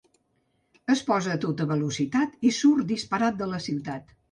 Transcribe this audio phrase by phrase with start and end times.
[0.93, 4.13] Es posa a tota velocitat i surt disparat de la ciutat.